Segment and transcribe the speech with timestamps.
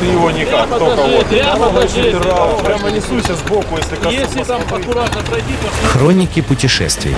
[0.00, 1.26] Ты его никак, Прямо только вот.
[1.26, 4.14] прямо даже, Прямо, прямо несуся сбоку, если коснусь.
[4.14, 7.14] Если там аккуратно пройти, то Хроники путешествий.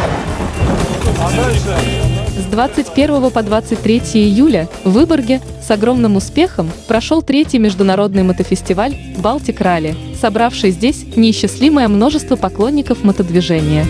[2.36, 9.60] С 21 по 23 июля в Выборге с огромным успехом прошел третий международный мотофестиваль «Балтик
[9.60, 13.84] Ралли», собравший здесь неисчислимое множество поклонников мотодвижения.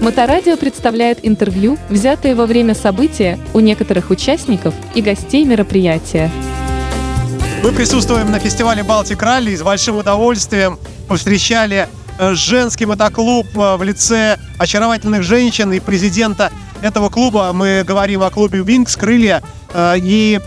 [0.00, 6.30] Моторадио представляет интервью, взятые во время события у некоторых участников и гостей мероприятия.
[7.64, 10.78] Мы присутствуем на фестивале Балтик Ралли и с большим удовольствием
[11.08, 17.52] повстречали э, женский мотоклуб э, в лице очаровательных женщин и президента этого клуба.
[17.54, 20.40] Мы говорим о клубе Wings Крылья э, и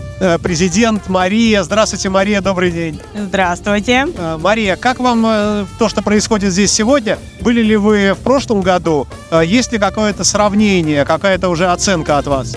[0.44, 1.64] президент Мария.
[1.64, 3.00] Здравствуйте, Мария, добрый день.
[3.16, 4.06] Здравствуйте.
[4.38, 7.18] Мария, как вам то, что происходит здесь сегодня?
[7.40, 9.08] Были ли вы в прошлом году?
[9.44, 12.56] Есть ли какое-то сравнение, какая-то уже оценка от вас?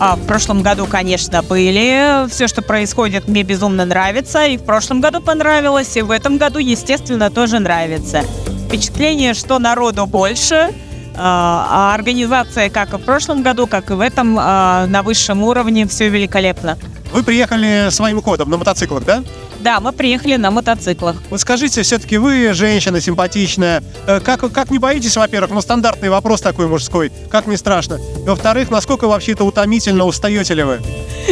[0.00, 2.28] А, в прошлом году, конечно, были.
[2.28, 4.46] Все, что происходит, мне безумно нравится.
[4.46, 8.22] И в прошлом году понравилось, и в этом году, естественно, тоже нравится.
[8.68, 10.70] Впечатление, что народу больше,
[11.16, 15.42] а а организация, как и в прошлом году, как и в этом, а, на высшем
[15.42, 16.78] уровне, все великолепно.
[17.12, 19.24] Вы приехали своим ходом на мотоциклах, да?
[19.60, 21.16] Да, мы приехали на мотоциклах.
[21.30, 23.82] Вот скажите, все-таки вы женщина симпатичная.
[24.06, 27.98] Э, Как, как не боитесь, во-первых, ну стандартный вопрос такой мужской, как не страшно.
[28.24, 30.80] Во-вторых, насколько вообще это утомительно, устаете ли вы?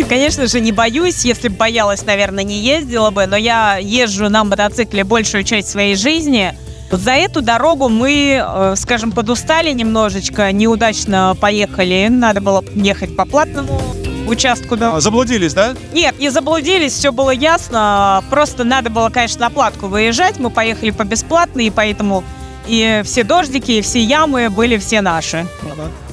[0.08, 1.24] Конечно же, не боюсь.
[1.24, 3.26] Если бы боялась, наверное, не ездила бы.
[3.26, 6.54] Но я езжу на мотоцикле большую часть своей жизни.
[6.90, 12.08] За эту дорогу мы, э, скажем, подустали немножечко, неудачно поехали.
[12.10, 13.80] Надо было ехать по платному
[14.26, 14.76] участку.
[14.76, 14.96] Да.
[14.96, 15.74] А, Заблудились, да?
[15.92, 18.22] Нет, не заблудились, все было ясно.
[18.30, 20.38] Просто надо было, конечно, на платку выезжать.
[20.38, 22.24] Мы поехали по бесплатной, и поэтому
[22.66, 25.46] и все дождики, и все ямы были все наши.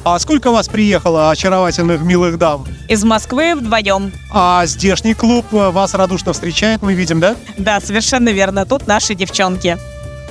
[0.06, 2.66] А сколько вас приехало очаровательных, милых дам?
[2.90, 4.12] Из Москвы вдвоем.
[4.32, 7.38] А здешний клуб э, вас радушно встречает, мы видим, да?
[7.58, 8.66] Да, совершенно верно.
[8.66, 9.78] Тут наши девчонки.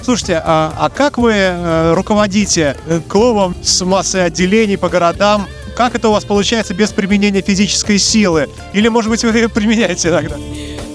[0.03, 5.47] Слушайте, а, а как вы э, руководите э, клубом с массой отделений по городам?
[5.77, 8.49] Как это у вас получается без применения физической силы?
[8.73, 10.37] Или, может быть, вы ее применяете иногда?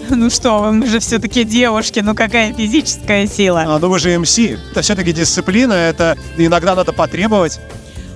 [0.10, 3.66] Ну что, мы же все-таки девушки, ну какая физическая сила?
[3.68, 4.40] А, ну вы же МС.
[4.40, 7.60] Это все-таки дисциплина, это иногда надо потребовать.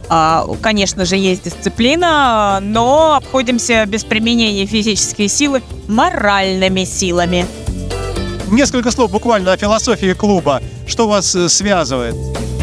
[0.08, 7.46] А, конечно же, есть дисциплина, но обходимся без применения физической силы моральными силами.
[8.50, 10.62] Несколько слов буквально о философии клуба.
[10.86, 12.16] Что вас э, связывает?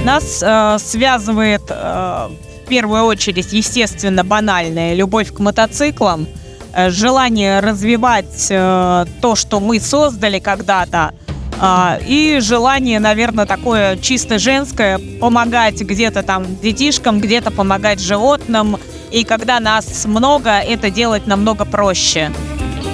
[0.04, 2.28] Нас э, связывает э,
[2.68, 6.28] первую очередь, естественно, банальная любовь к мотоциклам,
[6.74, 11.12] э, желание развивать э, то, что мы создали когда-то,
[11.60, 18.78] а, и желание, наверное, такое чисто женское, помогать где-то там детишкам, где-то помогать животным.
[19.10, 22.30] И когда нас много, это делать намного проще.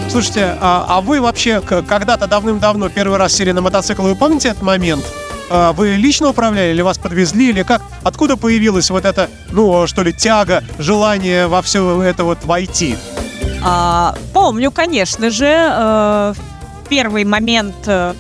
[0.09, 4.63] Слушайте, а, а вы вообще когда-то давным-давно первый раз сели на мотоцикл, вы помните этот
[4.63, 5.05] момент?
[5.57, 7.81] А, Вы лично управляли или вас подвезли, или как?
[8.03, 12.97] Откуда появилась вот эта, ну, что ли, тяга, желание во все это вот войти?
[13.63, 18.15] А, помню, конечно же, э, в первый момент э,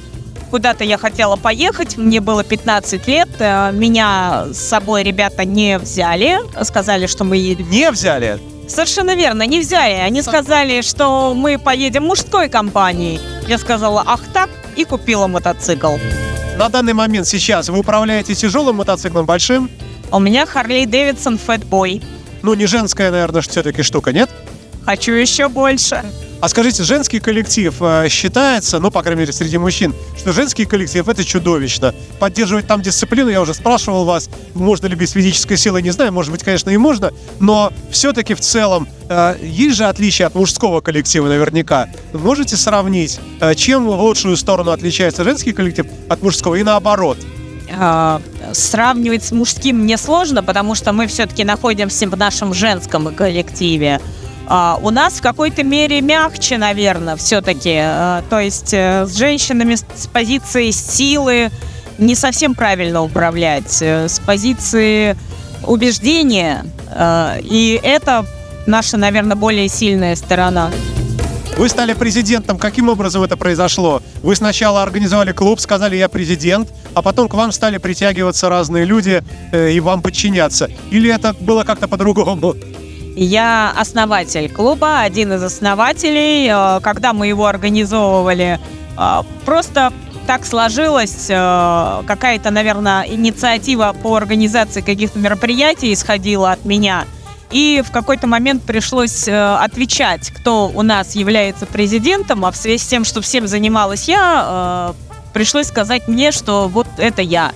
[0.53, 6.39] куда-то я хотела поехать, мне было 15 лет, э, меня с собой ребята не взяли,
[6.62, 7.69] сказали, что мы едем.
[7.69, 8.39] Не взяли?
[8.69, 9.94] Совершенно верно, не взяли.
[9.94, 13.21] Они сказали, что мы поедем мужской компанией.
[13.49, 15.97] Я сказала, ах так, и купила мотоцикл.
[16.57, 19.69] На данный момент сейчас вы управляете тяжелым мотоциклом, большим?
[20.13, 22.01] У меня Харлей Дэвидсон Фэтбой.
[22.43, 24.31] Ну, не женская, наверное, все-таки штука, нет?
[24.85, 26.05] Хочу еще больше.
[26.44, 31.09] А скажите, женский коллектив э, считается, ну, по крайней мере, среди мужчин, что женский коллектив
[31.09, 31.94] это чудовищно.
[32.19, 36.31] Поддерживать там дисциплину, я уже спрашивал вас, можно ли без физической силы, не знаю, может
[36.31, 41.28] быть, конечно, и можно, но все-таки в целом э, есть же отличия от мужского коллектива
[41.28, 41.88] наверняка.
[42.12, 47.16] Можете сравнить, э, чем в лучшую сторону отличается женский коллектив от мужского и наоборот?
[47.75, 48.21] А,
[48.53, 53.99] сравнивать с мужским мне сложно, потому что мы все-таки находимся в нашем женском коллективе.
[54.46, 57.75] А, у нас в какой-то мере мягче, наверное, все-таки.
[58.29, 61.50] то есть э, с женщинами с позиции силы
[61.99, 63.79] не совсем правильно управлять.
[63.81, 65.17] Э, С позиции
[65.67, 66.64] убеждения.
[66.91, 68.26] э, и это
[68.67, 70.70] наша, наверное, более сильная сторона.
[71.56, 72.58] Вы стали президентом.
[72.58, 74.02] Каким образом это произошло?
[74.23, 79.23] Вы сначала организовали клуб, сказали «я президент», а потом к вам стали притягиваться разные люди
[79.52, 80.69] э, и вам подчиняться.
[80.90, 82.56] Или это было как-то по-другому?
[83.16, 86.49] Я основатель клуба, один из основателей.
[86.49, 88.58] Э, Когда мы его организовывали,
[88.99, 89.93] э, просто
[90.26, 97.05] так сложилось, э, какая-то, наверное, инициатива по организации каких-то мероприятий исходила от меня.
[97.50, 102.87] И в какой-то момент пришлось отвечать, кто у нас является президентом, а в связи с
[102.87, 104.93] тем, что всем занималась я,
[105.32, 107.52] пришлось сказать мне, что вот это я.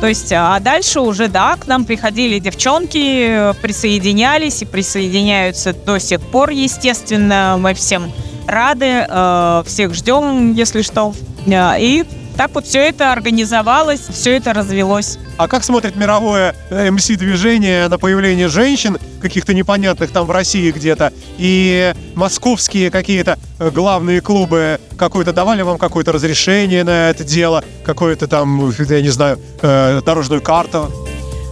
[0.00, 6.20] То есть, а дальше уже, да, к нам приходили девчонки, присоединялись и присоединяются до сих
[6.20, 7.56] пор, естественно.
[7.58, 8.12] Мы всем
[8.46, 11.14] рады, э, всех ждем, если что.
[11.46, 12.04] Э, И
[12.38, 15.18] так вот все это организовалось, все это развелось.
[15.38, 21.92] А как смотрит мировое МС-движение на появление женщин, каких-то непонятных там в России где-то, и
[22.14, 28.72] московские какие-то э, главные клубы какое-то давали вам какое-то разрешение на это дело, какое-то там,
[28.88, 30.92] я не знаю, э, дорожную карту?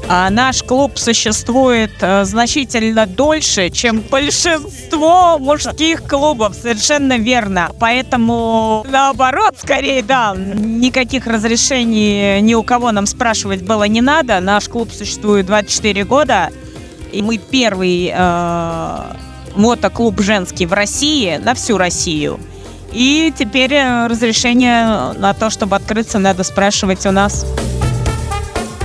[0.08, 7.70] А наш клуб существует э, значительно дольше, чем большинство мужских клубов, совершенно верно.
[7.80, 14.38] Поэтому, наоборот, скорее, да, никаких разрешений ни у кого нам спрашивать было не надо.
[14.38, 16.50] Наш клуб существует 24 года,
[17.12, 18.98] и мы первый э,
[19.56, 22.38] мотоклуб женский в России, на всю Россию.
[22.92, 27.44] И теперь э, разрешение на то, чтобы открыться, надо спрашивать у нас.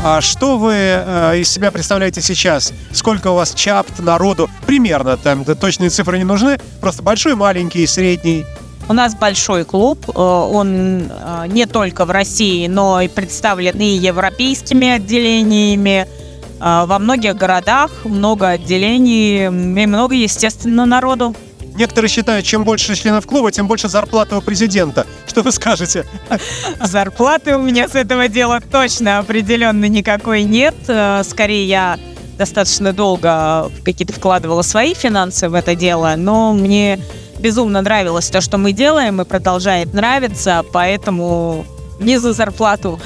[0.03, 2.73] А что вы э, из себя представляете сейчас?
[2.91, 4.49] Сколько у вас чапт, народу?
[4.65, 6.57] Примерно, там точные цифры не нужны.
[6.79, 8.45] Просто большой, маленький, средний.
[8.89, 13.85] У нас большой клуб, э, он э, не только в России, но и представлен и
[13.85, 16.07] европейскими отделениями.
[16.59, 21.35] Во многих городах много отделений и много, естественно, народу.
[21.81, 25.07] Некоторые считают, чем больше членов клуба, тем больше зарплата у президента.
[25.25, 26.05] Что вы скажете?
[26.79, 30.75] Зарплаты у меня с этого дела точно определенно никакой нет.
[30.87, 31.97] Э, Скорее, я
[32.37, 36.99] достаточно долго какие-то вкладывала свои финансы в это дело, но мне
[37.39, 41.65] безумно нравилось то, что мы делаем, и продолжает нравиться, поэтому
[41.99, 42.99] не за зарплату.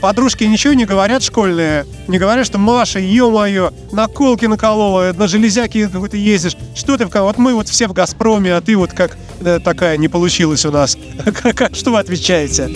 [0.00, 1.84] Подружки ничего не говорят школьные?
[2.06, 6.56] Не говорят, что Маша, ё-моё, наколки наколола, на железяки ты ездишь.
[6.76, 9.58] Что ты в ка- Вот мы вот все в «Газпроме», а ты вот как э,
[9.58, 10.96] такая не получилась у нас.
[11.72, 12.68] Что вы отвечаете?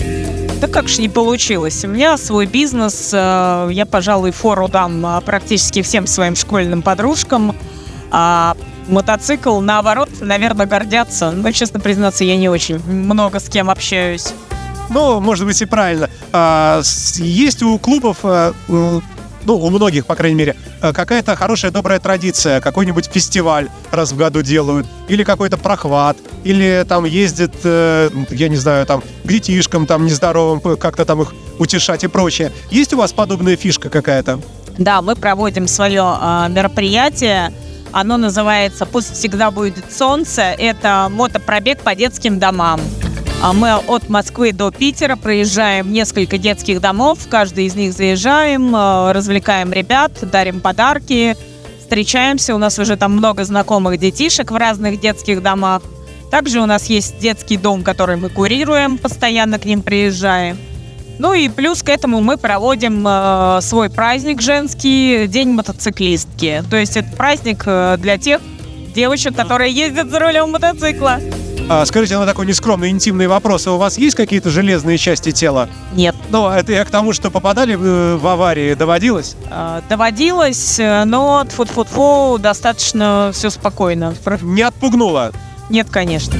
[0.59, 1.83] Да как же не получилось?
[1.85, 7.55] У меня свой бизнес, э, я, пожалуй, фору дам э, практически всем своим школьным подружкам.
[8.11, 8.55] А
[8.89, 11.31] мотоцикл, наоборот, наверное, гордятся.
[11.31, 14.33] Но, честно признаться, я не очень много с кем общаюсь.
[14.89, 16.09] Ну, может быть и правильно.
[16.31, 16.81] А,
[17.17, 19.03] есть у клубов, м,
[19.45, 22.61] ну, у многих, по крайней мере, а, какая-то хорошая, добрая традиция.
[22.61, 24.87] Какой-нибудь фестиваль раз в году делают.
[25.07, 26.17] Или какой-то прохват.
[26.43, 31.33] Или там ездят, э, я не знаю, там, к детишкам там нездоровым, как-то там их
[31.59, 32.51] утешать и прочее.
[32.71, 34.39] Есть у вас подобная фишка какая-то?
[34.77, 37.53] Да, мы проводим свое а, мероприятие.
[37.91, 40.41] Оно называется «Пусть всегда будет солнце».
[40.41, 42.81] Это мотопробег по детским домам.
[43.43, 47.19] А Мы от Москвы до Питера проезжаем несколько детских домов.
[47.19, 51.35] В каждый из них заезжаем, э, развлекаем ребят, дарим подарки,
[51.77, 52.55] встречаемся.
[52.55, 55.81] У нас уже там много знакомых детишек в разных детских домах.
[56.31, 60.57] Также у нас есть детский дом, который мы курируем, постоянно к ним приезжаем.
[61.19, 66.63] Ну и плюс к этому мы проводим э, свой праздник женский, День мотоциклистки.
[66.69, 68.39] То есть это праздник э, для тех
[68.95, 71.19] девочек, которые ездят за рулем мотоцикла.
[71.69, 73.67] А, скажите, на такой нескромный, интимный вопрос.
[73.67, 75.69] А у вас есть какие-то железные части тела?
[75.93, 76.15] Нет.
[76.29, 79.35] Ну, это я к тому, что попадали э, в аварии, доводилось?
[79.49, 84.13] Э, доводилось, э, но тфу-тфу-тфу, достаточно все спокойно.
[84.41, 85.31] Не отпугнуло?
[85.69, 86.35] Нет, конечно.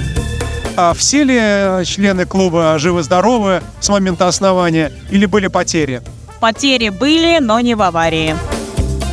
[0.75, 6.01] А все ли члены клуба живы-здоровы с момента основания или были потери?
[6.39, 8.35] Потери были, но не в аварии.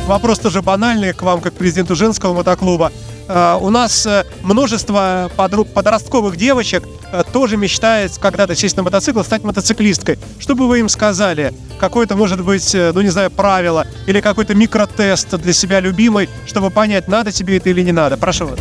[0.07, 2.91] Вопрос тоже банальный к вам, как президенту женского мотоклуба.
[3.33, 6.83] А, У нас э, множество подростковых девочек
[7.13, 10.19] э, тоже мечтает когда-то сесть на мотоцикл стать мотоциклисткой.
[10.37, 11.53] Что бы вы им сказали?
[11.79, 16.71] Какое-то, может быть, э, ну не знаю, правило или какой-то микротест для себя любимый, чтобы
[16.71, 18.17] понять, надо тебе это или не надо?
[18.17, 18.59] Прошу вас.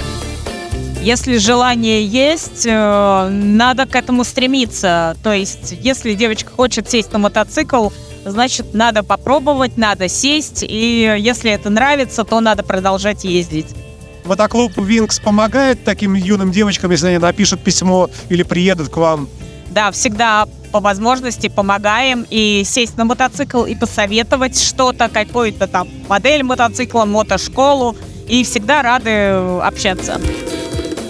[1.03, 5.17] Если желание есть, э, надо к этому стремиться.
[5.25, 7.89] То есть, если девочка хочет сесть на мотоцикл,
[8.25, 13.67] значит, надо попробовать, надо сесть, и если это нравится, то надо продолжать ездить.
[14.31, 19.29] Мотоклуб Винкс помогает таким юным девочкам, если они напишут письмо или приедут к вам?
[19.71, 26.45] Да, всегда по возможности помогаем и сесть на мотоцикл и посоветовать что-то, какую-то там модель
[26.45, 27.97] мотоцикла, мотошколу,
[28.29, 30.21] и всегда рады э, общаться.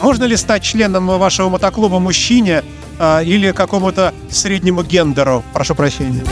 [0.00, 2.64] Можно ли стать членом вашего мотоклуба мужчине
[2.98, 5.44] а, или какому-то среднему гендеру?
[5.52, 6.24] Прошу прощения.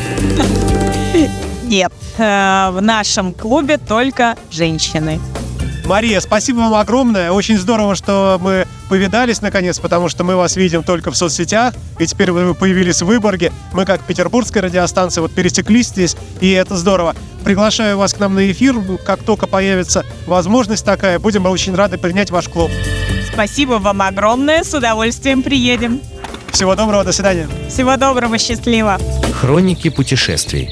[1.65, 5.21] Нет, э, в нашем клубе только женщины.
[5.89, 7.33] Мария, спасибо вам огромное.
[7.33, 12.07] Очень здорово, что мы повидались наконец, потому что мы вас видим только в соцсетях, и
[12.07, 13.55] теперь вы появились в Выборге.
[13.73, 17.17] Мы как петербургская радиостанция вот пересеклись здесь, и это здорово.
[17.43, 18.77] Приглашаю вас к нам на эфир,
[19.07, 22.71] как только появится возможность такая, будем очень рады принять ваш клуб.
[23.33, 26.03] Спасибо вам огромное, с удовольствием приедем.
[26.51, 27.49] Всего доброго, до свидания.
[27.71, 28.99] Всего доброго, счастливо.
[29.41, 30.69] Хроники путешествий.